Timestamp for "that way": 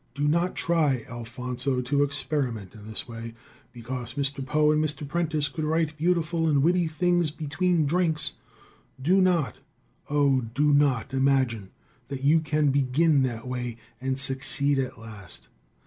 13.21-13.77